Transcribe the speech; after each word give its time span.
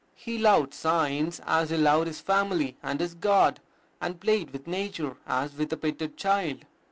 He 0.15 0.39
loved 0.39 0.73
science 0.73 1.39
as 1.45 1.69
he 1.69 1.77
loved 1.77 2.07
his 2.07 2.19
family 2.21 2.75
and 2.81 2.99
his 2.99 3.13
God, 3.13 3.59
and 4.01 4.19
played 4.19 4.49
with 4.49 4.65
Nature 4.65 5.17
as 5.27 5.53
with 5.55 5.71
a 5.73 5.77
petted 5.77 6.17
child. 6.17 6.65